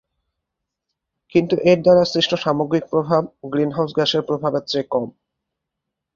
[1.35, 3.21] কিন্তু এর দ্বারা সৃষ্ট সামগ্রিক প্রভাব
[3.51, 5.05] গ্রিন হাউজ গ্যাসের প্রভাবের চেয়ে কম।